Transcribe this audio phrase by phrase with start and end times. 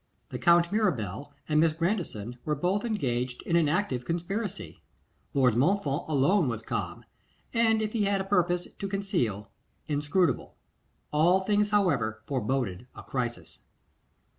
[0.29, 4.81] The Count Mirabel and Miss Grandison were both engaged in an active conspiracy.
[5.35, 7.05] Lord Montfort alone was calm,
[7.53, 9.51] and if he had a purpose to conceal,
[9.87, 10.55] inscrutable.
[11.11, 13.59] All things, however, foreboded a crisis.